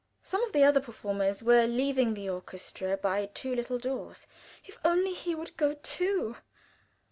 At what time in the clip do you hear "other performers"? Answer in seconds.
0.63-1.43